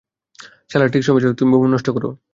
সালারা 0.71 0.93
ঠিক 0.93 1.03
সময়ে 1.03 1.19
এসেছে, 1.21 1.37
তুমি 1.39 1.49
বোমা 1.51 1.69
নষ্ট 1.73 1.87
করো। 1.95 2.09